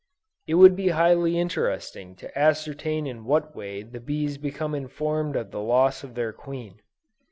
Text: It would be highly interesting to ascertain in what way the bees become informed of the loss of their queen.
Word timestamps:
It 0.47 0.55
would 0.55 0.75
be 0.75 0.87
highly 0.87 1.37
interesting 1.37 2.15
to 2.15 2.35
ascertain 2.35 3.05
in 3.05 3.23
what 3.23 3.55
way 3.55 3.83
the 3.83 3.99
bees 3.99 4.39
become 4.39 4.73
informed 4.73 5.35
of 5.35 5.51
the 5.51 5.61
loss 5.61 6.03
of 6.03 6.15
their 6.15 6.33
queen. 6.33 6.81